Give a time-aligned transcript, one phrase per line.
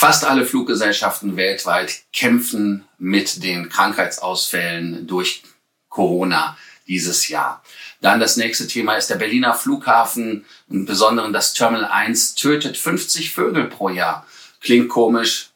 [0.00, 5.42] Fast alle Fluggesellschaften weltweit kämpfen mit den Krankheitsausfällen durch
[5.88, 7.64] Corona dieses Jahr.
[8.00, 13.32] Dann das nächste Thema ist der Berliner Flughafen, im Besonderen das Terminal 1 tötet 50
[13.32, 14.24] Vögel pro Jahr.
[14.60, 15.50] Klingt komisch.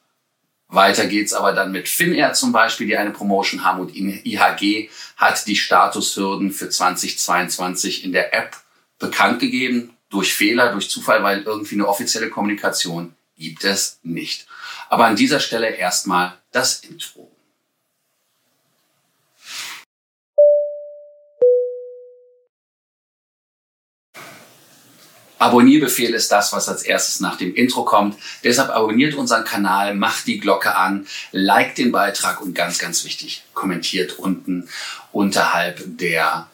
[0.66, 5.46] Weiter geht's aber dann mit Finnair zum Beispiel, die eine Promotion haben und IHG hat
[5.46, 8.56] die Statushürden für 2022 in der App
[8.98, 9.96] bekannt gegeben.
[10.10, 14.46] Durch Fehler, durch Zufall, weil irgendwie eine offizielle Kommunikation gibt es nicht.
[14.88, 17.32] Aber an dieser Stelle erstmal das Intro.
[25.42, 28.16] Abonnierbefehl ist das, was als erstes nach dem Intro kommt.
[28.44, 33.42] Deshalb abonniert unseren Kanal, macht die Glocke an, liked den Beitrag und ganz, ganz wichtig,
[33.52, 34.68] kommentiert unten
[35.10, 36.46] unterhalb der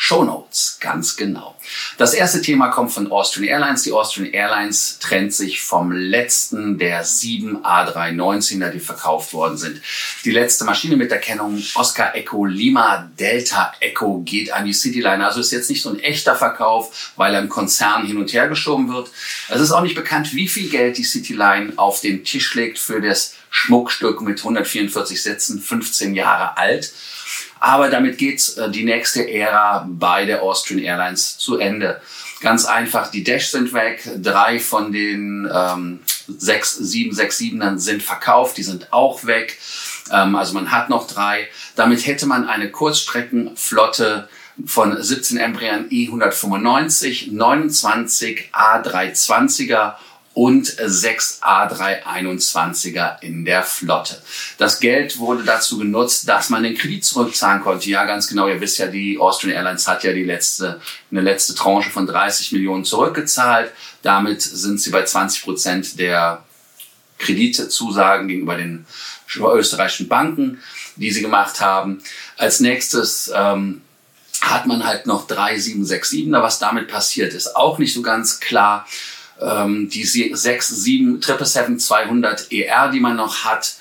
[0.00, 1.56] Show Notes, ganz genau.
[1.96, 3.82] Das erste Thema kommt von Austrian Airlines.
[3.82, 9.82] Die Austrian Airlines trennt sich vom letzten der sieben A319er, die verkauft worden sind.
[10.24, 15.26] Die letzte Maschine mit der Kennung Oscar Echo Lima Delta Echo geht an die Cityline.
[15.26, 18.48] Also ist jetzt nicht so ein echter Verkauf, weil er im Konzern hin und her
[18.48, 19.10] geschoben wird.
[19.48, 23.00] Es ist auch nicht bekannt, wie viel Geld die Cityline auf den Tisch legt für
[23.00, 26.92] das Schmuckstück mit 144 Sitzen, 15 Jahre alt.
[27.60, 32.00] Aber damit geht äh, die nächste Ära bei der Austrian Airlines zu Ende.
[32.40, 38.02] Ganz einfach, die Dash sind weg, drei von den ähm, sechs, sieben, sechs, sieben sind
[38.02, 39.58] verkauft, die sind auch weg.
[40.12, 41.48] Ähm, also man hat noch drei.
[41.74, 44.28] Damit hätte man eine Kurzstreckenflotte
[44.66, 49.94] von 17 Embraer E195, 29 A320er
[50.38, 54.22] und sechs A321er in der Flotte.
[54.56, 57.90] Das Geld wurde dazu genutzt, dass man den Kredit zurückzahlen konnte.
[57.90, 58.46] Ja, ganz genau.
[58.46, 62.52] Ihr wisst ja, die Austrian Airlines hat ja die letzte, eine letzte Tranche von 30
[62.52, 63.72] Millionen zurückgezahlt.
[64.02, 66.44] Damit sind sie bei 20 Prozent der
[67.18, 68.86] Kreditzusagen gegenüber den
[69.36, 70.62] österreichischen Banken,
[70.94, 72.00] die sie gemacht haben.
[72.36, 73.82] Als nächstes ähm,
[74.40, 76.40] hat man halt noch drei 767er.
[76.40, 78.86] Was damit passiert, ist auch nicht so ganz klar
[79.40, 83.74] ähm, die 6, 7, 777-200 ER, die man noch hat,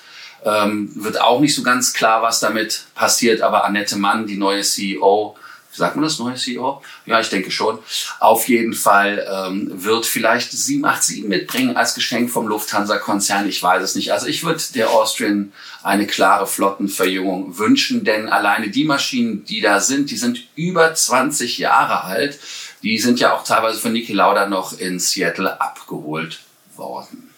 [0.46, 3.42] ähm, wird auch nicht so ganz klar, was damit passiert.
[3.42, 5.36] Aber Annette Mann, die neue CEO,
[5.78, 6.82] sagt man das, neue CEO?
[7.06, 7.80] Ja, ich denke schon.
[8.20, 13.48] Auf jeden Fall ähm, wird vielleicht 787 mitbringen als Geschenk vom Lufthansa-Konzern.
[13.48, 14.12] Ich weiß es nicht.
[14.12, 15.52] Also ich würde der Austrian
[15.84, 21.60] eine klare Flottenverjüngung wünschen, denn alleine die Maschinen, die da sind, die sind über 20
[21.60, 22.40] Jahre alt.
[22.84, 26.40] Die sind ja auch teilweise von Niki Lauda noch in Seattle abgeholt
[26.76, 27.30] worden.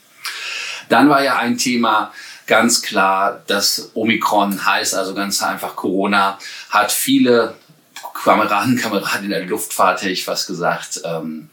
[0.89, 2.11] Dann war ja ein Thema
[2.47, 6.39] ganz klar, dass Omikron heißt, also ganz einfach Corona,
[6.69, 7.55] hat viele
[8.23, 11.49] Kameraden, Kameraden in der Luftfahrt, hätte ich fast gesagt, ähm,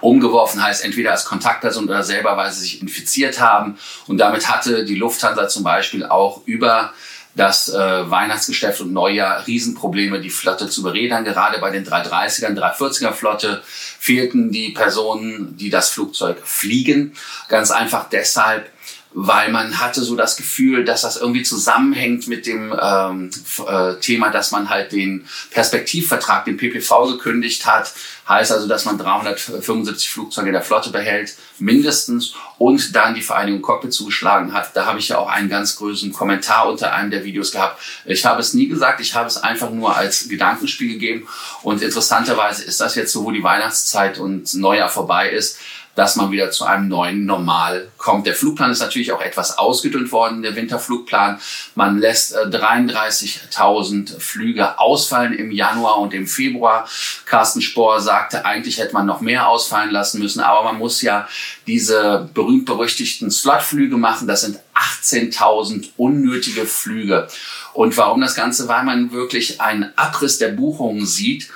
[0.00, 3.78] umgeworfen heißt, entweder als Kontaktperson oder selber, weil sie sich infiziert haben.
[4.06, 6.92] Und damit hatte die Lufthansa zum Beispiel auch über
[7.34, 11.24] das äh, Weihnachtsgeschäft und Neujahr Riesenprobleme, die Flotte zu beredern.
[11.24, 17.14] Gerade bei den 330ern, 340er Flotte fehlten die Personen, die das Flugzeug fliegen.
[17.48, 18.70] Ganz einfach deshalb,
[19.16, 23.30] weil man hatte so das Gefühl, dass das irgendwie zusammenhängt mit dem ähm,
[23.64, 27.92] äh, Thema, dass man halt den Perspektivvertrag, den PPV gekündigt hat.
[28.28, 33.92] Heißt also, dass man 375 Flugzeuge der Flotte behält, mindestens, und dann die Vereinigung Cockpit
[33.92, 34.74] zugeschlagen hat.
[34.74, 37.80] Da habe ich ja auch einen ganz größeren Kommentar unter einem der Videos gehabt.
[38.04, 41.28] Ich habe es nie gesagt, ich habe es einfach nur als Gedankenspiel gegeben.
[41.62, 45.58] Und interessanterweise ist das jetzt so, wo die Weihnachtszeit und Neujahr vorbei ist,
[45.94, 48.26] dass man wieder zu einem neuen Normal kommt.
[48.26, 51.38] Der Flugplan ist natürlich auch etwas ausgedünnt worden, der Winterflugplan.
[51.74, 56.88] Man lässt 33.000 äh, Flüge ausfallen im Januar und im Februar.
[57.26, 61.28] Carsten Spohr sagte, eigentlich hätte man noch mehr ausfallen lassen müssen, aber man muss ja
[61.66, 64.26] diese berühmt-berüchtigten Slotflüge machen.
[64.26, 67.28] Das sind 18.000 unnötige Flüge.
[67.72, 68.68] Und warum das Ganze?
[68.68, 71.50] Weil man wirklich einen Abriss der Buchungen sieht,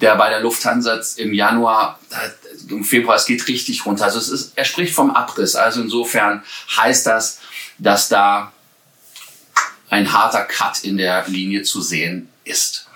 [0.00, 1.98] der bei der Lufthansa im Januar
[2.70, 4.04] im Februar, es geht richtig runter.
[4.04, 5.56] Also es ist, er spricht vom Abriss.
[5.56, 6.42] Also insofern
[6.76, 7.40] heißt das,
[7.78, 8.52] dass da
[9.90, 12.86] ein harter Cut in der Linie zu sehen ist.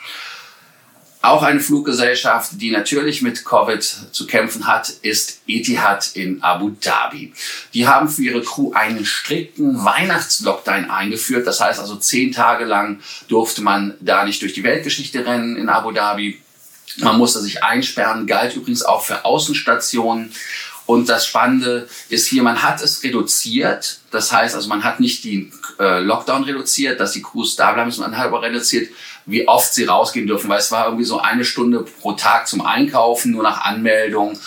[1.27, 7.33] Auch eine Fluggesellschaft, die natürlich mit Covid zu kämpfen hat, ist Etihad in Abu Dhabi.
[7.75, 11.45] Die haben für ihre Crew einen strikten Weihnachtslockdown eingeführt.
[11.47, 15.69] Das heißt also zehn Tage lang durfte man da nicht durch die Weltgeschichte rennen in
[15.69, 16.41] Abu Dhabi.
[16.99, 20.33] Man musste sich einsperren, galt übrigens auch für Außenstationen.
[20.87, 23.99] Und das Spannende ist hier, man hat es reduziert.
[24.13, 27.89] Das heißt also, man hat nicht den äh, Lockdown reduziert, dass die Crews da bleiben
[27.89, 28.91] müssen, man hat aber reduziert,
[29.27, 32.65] wie oft sie rausgehen dürfen, weil es war irgendwie so eine Stunde pro Tag zum
[32.65, 34.39] Einkaufen, nur nach Anmeldung.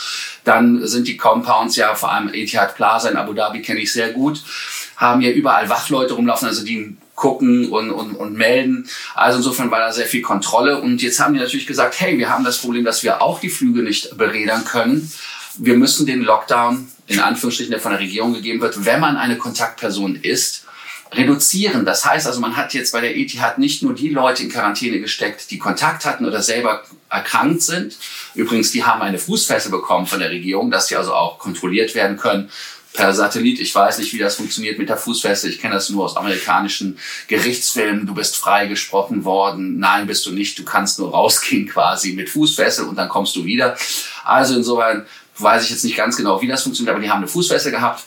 [0.45, 4.11] Dann sind die Compounds ja vor allem Etihad Plaza in Abu Dhabi kenne ich sehr
[4.13, 4.41] gut,
[4.95, 8.89] haben ja überall Wachleute rumlaufen, also die gucken und, und, und melden.
[9.13, 10.79] Also insofern war da sehr viel Kontrolle.
[10.79, 13.49] Und jetzt haben die natürlich gesagt, hey, wir haben das Problem, dass wir auch die
[13.49, 15.11] Flüge nicht berädern können.
[15.57, 19.37] Wir müssen den Lockdown, in Anführungsstrichen, der von der Regierung gegeben wird, wenn man eine
[19.37, 20.63] Kontaktperson ist,
[21.11, 21.85] reduzieren.
[21.85, 24.99] Das heißt also, man hat jetzt bei der Etihad nicht nur die Leute in Quarantäne
[25.01, 27.97] gesteckt, die Kontakt hatten oder selber erkrankt sind.
[28.35, 32.15] Übrigens, die haben eine Fußfessel bekommen von der Regierung, dass sie also auch kontrolliert werden
[32.15, 32.49] können
[32.93, 33.59] per Satellit.
[33.59, 35.49] Ich weiß nicht, wie das funktioniert mit der Fußfessel.
[35.49, 36.97] Ich kenne das nur aus amerikanischen
[37.27, 38.07] Gerichtsfilmen.
[38.07, 39.79] Du bist freigesprochen worden.
[39.79, 40.57] Nein, bist du nicht.
[40.57, 43.77] Du kannst nur rausgehen quasi mit Fußfessel und dann kommst du wieder.
[44.23, 45.05] Also insofern
[45.37, 48.03] weiß ich jetzt nicht ganz genau, wie das funktioniert, aber die haben eine Fußfessel gehabt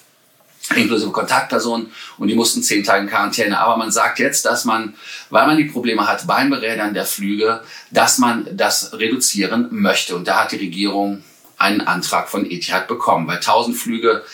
[0.76, 3.58] inklusive Kontaktpersonen und die mussten zehn Tage in Quarantäne.
[3.58, 4.94] Aber man sagt jetzt, dass man,
[5.31, 10.14] weil man die Probleme hat beim Berädern der Flüge, dass man das reduzieren möchte.
[10.14, 11.25] Und da hat die Regierung
[11.58, 14.25] einen Antrag von Etihad bekommen, weil 1000 Flüge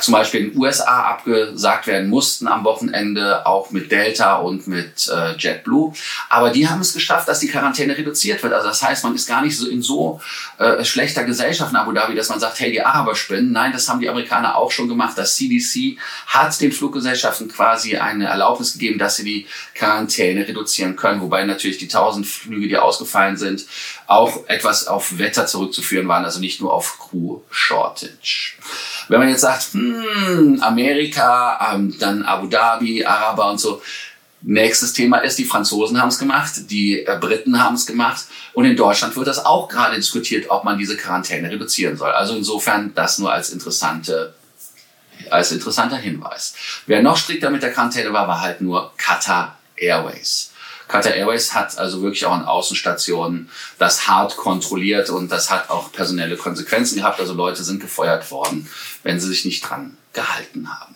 [0.00, 5.08] zum Beispiel in den USA abgesagt werden mussten am Wochenende, auch mit Delta und mit
[5.08, 5.92] äh, JetBlue.
[6.28, 8.52] Aber die haben es geschafft, dass die Quarantäne reduziert wird.
[8.52, 10.20] Also das heißt, man ist gar nicht so in so
[10.58, 13.52] äh, schlechter Gesellschaft in Abu Dhabi, dass man sagt, hey, die Araber spinnen.
[13.52, 15.16] Nein, das haben die Amerikaner auch schon gemacht.
[15.16, 21.20] Das CDC hat den Fluggesellschaften quasi eine Erlaubnis gegeben, dass sie die Quarantäne reduzieren können.
[21.20, 23.66] Wobei natürlich die 1000 Flüge, die ausgefallen sind,
[24.06, 28.52] auch etwas auf Wetter zurückzuführen waren, also nicht nur auf Crew Shortage.
[29.08, 33.82] Wenn man jetzt sagt, hm, Amerika, ähm, dann Abu Dhabi, Araber und so,
[34.48, 38.64] Nächstes Thema ist, die Franzosen haben es gemacht, die äh, Briten haben es gemacht und
[38.64, 42.12] in Deutschland wird das auch gerade diskutiert, ob man diese Quarantäne reduzieren soll.
[42.12, 44.34] Also insofern das nur als interessante
[45.30, 46.54] als interessanter Hinweis.
[46.86, 50.52] Wer noch strikter mit der Quarantäne war, war halt nur Qatar Airways.
[50.88, 55.90] Qatar Airways hat also wirklich auch in Außenstationen das hart kontrolliert und das hat auch
[55.90, 57.18] personelle Konsequenzen gehabt.
[57.18, 58.70] Also Leute sind gefeuert worden,
[59.02, 60.94] wenn sie sich nicht dran gehalten haben.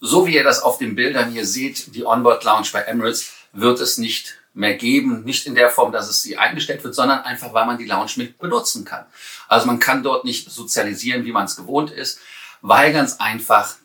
[0.00, 3.80] So wie ihr das auf den Bildern hier seht, die Onboard Lounge bei Emirates wird
[3.80, 5.22] es nicht mehr geben.
[5.24, 8.12] Nicht in der Form, dass es sie eingestellt wird, sondern einfach, weil man die Lounge
[8.16, 9.04] mit benutzen kann.
[9.48, 12.18] Also man kann dort nicht sozialisieren, wie man es gewohnt ist,
[12.62, 13.76] weil ganz einfach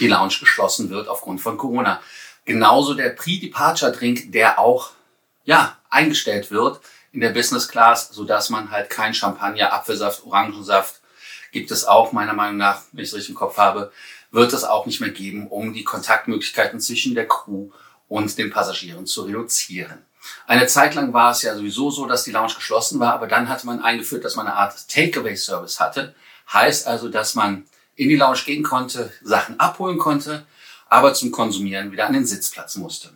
[0.00, 2.00] die Lounge geschlossen wird aufgrund von Corona.
[2.44, 4.90] Genauso der Pre-Departure-Drink, der auch,
[5.44, 6.80] ja, eingestellt wird
[7.12, 11.00] in der Business Class, so dass man halt kein Champagner, Apfelsaft, Orangensaft
[11.52, 13.92] gibt es auch meiner Meinung nach, wenn ich es richtig im Kopf habe,
[14.30, 17.68] wird es auch nicht mehr geben, um die Kontaktmöglichkeiten zwischen der Crew
[18.12, 20.04] und den Passagieren zu reduzieren.
[20.46, 23.48] Eine Zeit lang war es ja sowieso so, dass die Lounge geschlossen war, aber dann
[23.48, 26.14] hatte man eingeführt, dass man eine Art Takeaway-Service hatte.
[26.52, 27.64] Heißt also, dass man
[27.96, 30.44] in die Lounge gehen konnte, Sachen abholen konnte,
[30.90, 33.08] aber zum Konsumieren wieder an den Sitzplatz musste.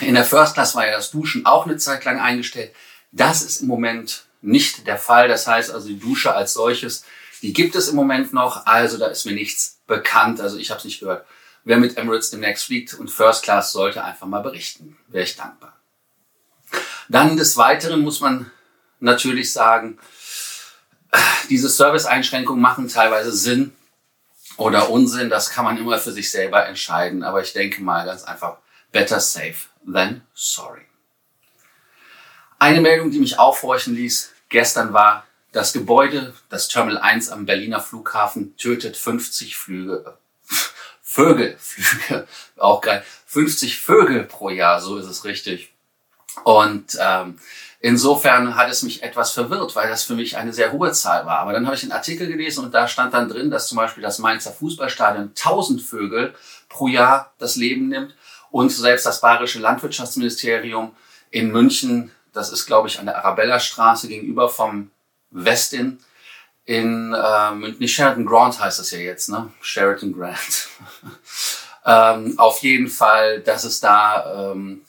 [0.00, 2.74] In der First Class war ja das Duschen auch eine Zeit lang eingestellt.
[3.12, 5.28] Das ist im Moment nicht der Fall.
[5.28, 7.04] Das heißt also, die Dusche als solches,
[7.40, 8.66] die gibt es im Moment noch.
[8.66, 10.40] Also da ist mir nichts bekannt.
[10.40, 11.24] Also ich habe es nicht gehört.
[11.68, 14.96] Wer mit Emirates demnächst fliegt und First Class sollte einfach mal berichten.
[15.08, 15.76] Wäre ich dankbar.
[17.10, 18.50] Dann des Weiteren muss man
[19.00, 19.98] natürlich sagen,
[21.50, 23.74] diese Service-Einschränkungen machen teilweise Sinn
[24.56, 25.28] oder Unsinn.
[25.28, 27.22] Das kann man immer für sich selber entscheiden.
[27.22, 28.56] Aber ich denke mal ganz einfach,
[28.90, 30.86] better safe than sorry.
[32.58, 37.80] Eine Meldung, die mich aufhorchen ließ, gestern war, das Gebäude, das Terminal 1 am Berliner
[37.80, 40.16] Flughafen tötet 50 Flüge,
[41.10, 43.02] Vögelflüge, auch geil.
[43.24, 45.72] 50 Vögel pro Jahr, so ist es richtig.
[46.44, 47.38] Und ähm,
[47.80, 51.38] insofern hat es mich etwas verwirrt, weil das für mich eine sehr hohe Zahl war.
[51.38, 54.02] Aber dann habe ich einen Artikel gelesen und da stand dann drin, dass zum Beispiel
[54.02, 56.34] das Mainzer Fußballstadion 1000 Vögel
[56.68, 58.14] pro Jahr das Leben nimmt
[58.50, 60.94] und selbst das Bayerische Landwirtschaftsministerium
[61.30, 64.90] in München, das ist glaube ich an der Arabella Straße gegenüber vom
[65.30, 66.00] Westin,
[66.68, 69.50] in äh, nicht Sheraton Grant heißt es ja jetzt, ne?
[69.62, 70.68] Sheraton Grant.
[71.86, 74.82] ähm, auf jeden Fall, dass es da ähm,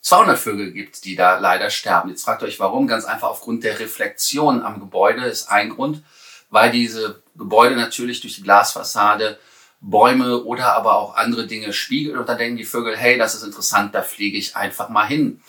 [0.00, 2.10] 200 Vögel gibt, die da leider sterben.
[2.10, 2.88] Jetzt fragt euch, warum?
[2.88, 6.02] Ganz einfach aufgrund der Reflexion am Gebäude ist ein Grund,
[6.50, 9.38] weil diese Gebäude natürlich durch die Glasfassade
[9.80, 13.44] Bäume oder aber auch andere Dinge spiegeln und da denken die Vögel, hey, das ist
[13.44, 15.40] interessant, da fliege ich einfach mal hin.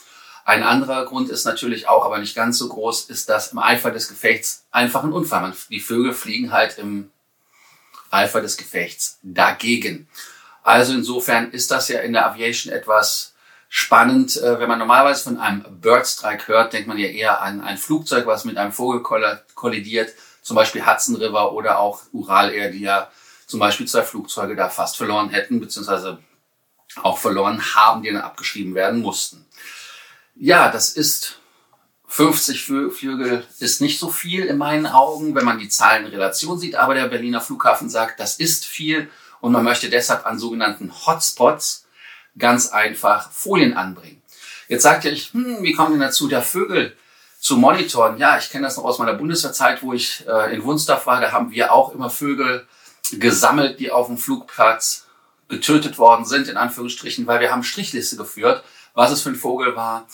[0.45, 3.91] Ein anderer Grund ist natürlich auch, aber nicht ganz so groß, ist, dass im Eifer
[3.91, 5.53] des Gefechts einfach ein Unfall.
[5.69, 7.11] Die Vögel fliegen halt im
[8.09, 10.07] Eifer des Gefechts dagegen.
[10.61, 13.33] Also insofern ist das ja in der Aviation etwas
[13.69, 14.37] spannend.
[14.37, 18.25] Äh, wenn man normalerweise von einem Birdstrike hört, denkt man ja eher an ein Flugzeug,
[18.27, 23.09] was mit einem Vogel kollidiert, zum Beispiel Hudson River oder auch Ural Air, die ja
[23.47, 26.19] zum Beispiel zwei Flugzeuge da fast verloren hätten, beziehungsweise
[27.01, 29.45] auch verloren haben, die dann abgeschrieben werden mussten.
[30.35, 31.39] Ja, das ist
[32.07, 36.59] 50 Flügel ist nicht so viel in meinen Augen, wenn man die Zahlen in Relation
[36.59, 39.09] sieht, aber der Berliner Flughafen sagt, das ist viel
[39.41, 41.85] und man möchte deshalb an sogenannten Hotspots
[42.37, 44.21] ganz einfach Folien anbringen.
[44.67, 46.95] Jetzt sagt ihr, hm, wie kommt denn dazu, der Vögel
[47.39, 48.17] zu monitoren?
[48.17, 51.31] Ja, ich kenne das noch aus meiner Bundeswehrzeit, wo ich äh, in Wunsdorf war, da
[51.31, 52.67] haben wir auch immer Vögel
[53.11, 55.07] gesammelt, die auf dem Flugplatz
[55.49, 58.63] getötet worden sind, in Anführungsstrichen, weil wir haben Strichliste geführt,
[58.93, 60.07] was es für ein Vogel war,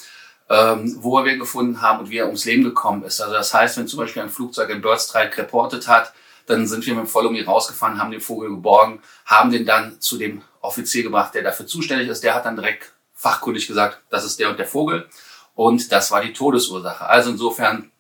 [0.50, 3.22] ähm, wo wir gefunden haben und wie er ums Leben gekommen ist.
[3.22, 6.14] Also das heißt, wenn zum Beispiel ein Flugzeug in Birdstrike reportet hat,
[6.48, 10.18] dann sind wir mit dem Volumi rausgefahren, haben den Vogel geborgen, haben den dann zu
[10.18, 12.24] dem Offizier gebracht, der dafür zuständig ist.
[12.24, 15.08] Der hat dann direkt fachkundig gesagt, das ist der und der Vogel.
[15.54, 17.06] Und das war die Todesursache.
[17.06, 17.92] Also insofern,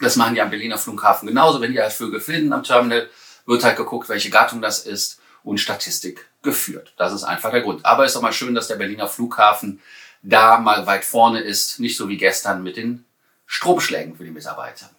[0.00, 1.60] das machen die am Berliner Flughafen genauso.
[1.60, 3.10] Wenn die halt Vögel finden am Terminal,
[3.44, 6.94] wird halt geguckt, welche Gattung das ist und Statistik geführt.
[6.96, 7.84] Das ist einfach der Grund.
[7.84, 9.80] Aber es ist auch mal schön, dass der Berliner Flughafen
[10.22, 13.04] da mal weit vorne ist, nicht so wie gestern mit den
[13.46, 14.90] Stromschlägen für die Mitarbeiter.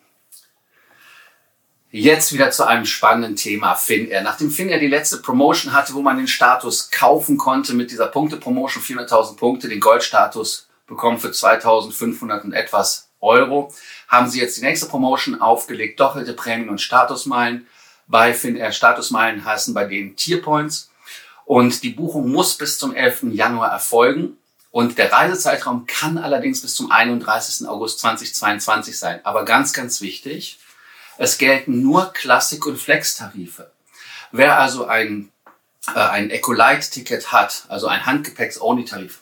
[1.91, 4.21] Jetzt wieder zu einem spannenden Thema Finnair.
[4.21, 8.83] Nachdem Finnair die letzte Promotion hatte, wo man den Status kaufen konnte mit dieser Punkte-Promotion,
[8.83, 13.73] 400.000 Punkte, den Goldstatus bekommen für 2.500 und etwas Euro,
[14.07, 17.67] haben sie jetzt die nächste Promotion aufgelegt, doppelte Prämien und Statusmeilen.
[18.07, 20.91] Bei Finnair Statusmeilen heißen bei denen Tierpoints.
[21.45, 23.23] Und die Buchung muss bis zum 11.
[23.31, 24.37] Januar erfolgen.
[24.71, 27.67] Und der Reisezeitraum kann allerdings bis zum 31.
[27.67, 29.19] August 2022 sein.
[29.23, 30.59] Aber ganz, ganz wichtig,
[31.17, 33.71] es gelten nur Klassik- und Flex-Tarife.
[34.31, 35.31] Wer also ein,
[35.87, 39.19] äh, ein Ecolite-Ticket hat, also ein Handgepäcks-Only-Tarif,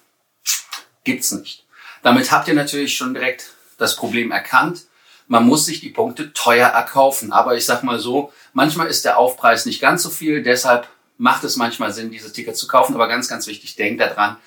[1.06, 1.66] gibt's nicht.
[2.04, 4.86] Damit habt ihr natürlich schon direkt das Problem erkannt.
[5.28, 7.32] Man muss sich die Punkte teuer erkaufen.
[7.32, 10.44] Aber ich sag mal so, manchmal ist der Aufpreis nicht ganz so viel.
[10.44, 10.88] Deshalb
[11.18, 12.96] macht es manchmal Sinn, diese Tickets zu kaufen.
[12.96, 14.38] Aber ganz, ganz wichtig, denkt daran,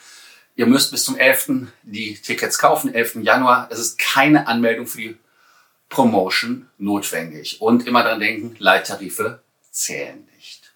[0.56, 1.68] Ihr müsst bis zum 11.
[1.82, 3.16] die Tickets kaufen, 11.
[3.22, 3.68] Januar.
[3.70, 5.16] Es ist keine Anmeldung für die
[5.88, 7.60] Promotion notwendig.
[7.60, 10.72] Und immer dran denken, Leittarife zählen nicht.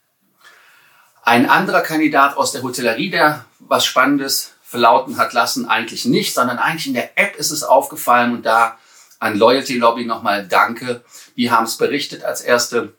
[1.23, 6.59] Ein anderer Kandidat aus der Hotellerie, der was Spannendes verlauten hat lassen, eigentlich nicht, sondern
[6.59, 8.79] eigentlich in der App ist es aufgefallen und da
[9.21, 11.03] an Loyalty Lobby nochmal Danke.
[11.37, 12.95] Die haben es berichtet als erste.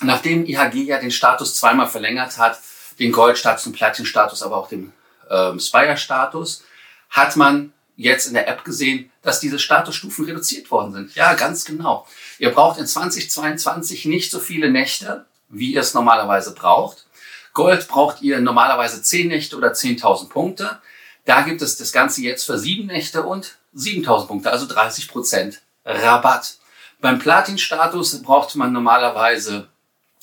[0.00, 2.58] Nachdem IHG ja den Status zweimal verlängert hat,
[2.98, 4.92] den Goldstatus, den Platin-Status, aber auch den
[5.30, 6.64] ähm, Spire-Status,
[7.10, 11.14] hat man jetzt in der App gesehen, dass diese Statusstufen reduziert worden sind.
[11.14, 12.06] Ja, ganz genau.
[12.38, 17.06] Ihr braucht in 2022 nicht so viele Nächte, wie ihr es normalerweise braucht.
[17.52, 20.80] Gold braucht ihr normalerweise 10 Nächte oder 10.000 Punkte.
[21.24, 25.62] Da gibt es das Ganze jetzt für 7 Nächte und 7.000 Punkte, also 30 Prozent
[25.84, 26.56] Rabatt.
[27.00, 29.68] Beim Platin-Status braucht man normalerweise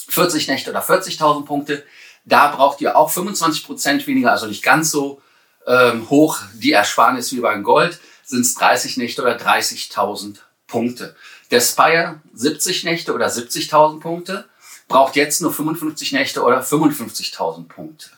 [0.09, 1.85] 40 Nächte oder 40.000 Punkte.
[2.25, 5.21] Da braucht ihr auch 25 Prozent weniger, also nicht ganz so
[5.67, 10.37] ähm, hoch die Ersparnis wie beim Gold, sind es 30 Nächte oder 30.000
[10.67, 11.15] Punkte.
[11.51, 14.45] Der Spire 70 Nächte oder 70.000 Punkte
[14.87, 18.09] braucht jetzt nur 55 Nächte oder 55.000 Punkte.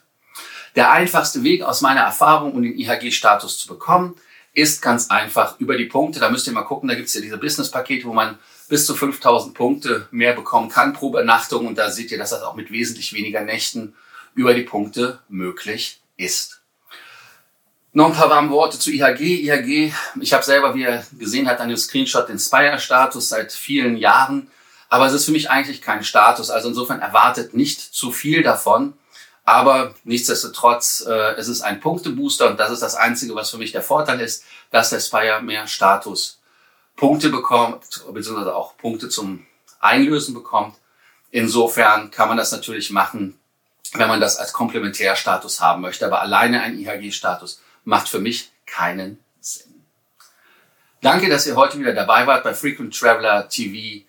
[0.75, 4.15] Der einfachste Weg aus meiner Erfahrung, um den IHG-Status zu bekommen,
[4.53, 6.19] ist ganz einfach über die Punkte.
[6.19, 8.37] Da müsst ihr mal gucken, da gibt es ja diese Business-Pakete, wo man
[8.69, 11.67] bis zu 5000 Punkte mehr bekommen kann pro Übernachtung.
[11.67, 13.95] Und da seht ihr, dass das auch mit wesentlich weniger Nächten
[14.35, 16.61] über die Punkte möglich ist.
[17.95, 19.43] Noch ein paar warme Worte zu IHG.
[19.43, 24.49] IHG, ich habe selber, wie ihr gesehen habt, einen Screenshot den Spire-Status seit vielen Jahren.
[24.89, 26.49] Aber es ist für mich eigentlich kein Status.
[26.49, 28.93] Also insofern erwartet nicht zu viel davon.
[29.45, 33.73] Aber nichtsdestotrotz, äh, es ist ein Punktebooster und das ist das Einzige, was für mich
[33.73, 35.67] der Vorteil ist, dass der Spire mehr
[36.95, 37.83] Statuspunkte bekommt,
[38.13, 39.45] beziehungsweise auch Punkte zum
[39.79, 40.77] Einlösen bekommt.
[41.31, 43.39] Insofern kann man das natürlich machen,
[43.93, 46.05] wenn man das als Komplementärstatus haben möchte.
[46.05, 49.83] Aber alleine ein IHG-Status macht für mich keinen Sinn.
[51.01, 54.05] Danke, dass ihr heute wieder dabei wart bei Frequent Traveler TV.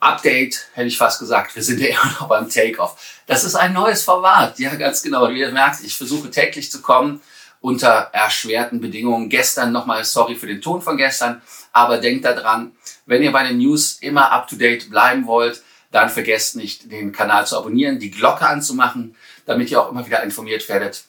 [0.00, 1.56] Update, hätte ich fast gesagt.
[1.56, 2.96] Wir sind ja immer noch beim Takeoff.
[3.26, 4.58] Das ist ein neues Format.
[4.58, 5.28] Ja, ganz genau.
[5.30, 7.20] Wie ihr merkt, ich versuche täglich zu kommen
[7.60, 9.28] unter erschwerten Bedingungen.
[9.28, 12.72] Gestern nochmal sorry für den Ton von gestern, aber denkt daran,
[13.06, 17.12] wenn ihr bei den News immer up to date bleiben wollt, dann vergesst nicht, den
[17.12, 21.04] Kanal zu abonnieren, die Glocke anzumachen, damit ihr auch immer wieder informiert werdet,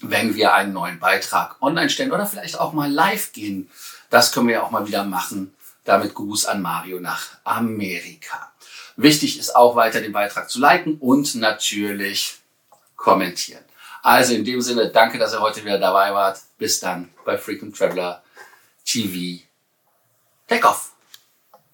[0.00, 3.70] wenn wir einen neuen Beitrag online stellen oder vielleicht auch mal live gehen.
[4.10, 5.54] Das können wir ja auch mal wieder machen.
[5.84, 8.52] Damit Gruß an Mario nach Amerika.
[8.96, 12.38] Wichtig ist auch weiter den Beitrag zu liken und natürlich
[12.96, 13.64] kommentieren.
[14.02, 16.40] Also in dem Sinne, danke, dass ihr heute wieder dabei wart.
[16.58, 18.22] Bis dann bei Frequent Traveler
[18.84, 19.42] TV.
[20.46, 20.92] Take off.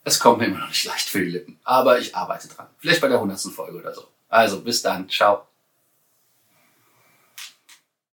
[0.05, 2.69] Es kommt mir immer noch nicht leicht für die Lippen, aber ich arbeite dran.
[2.79, 4.07] Vielleicht bei der hundertsten Folge oder so.
[4.29, 5.09] Also bis dann.
[5.09, 5.47] Ciao.